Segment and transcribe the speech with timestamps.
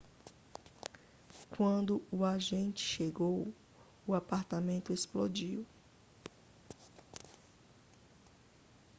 [1.55, 3.53] quando o agente chegou
[4.07, 5.63] o apartamento explodiu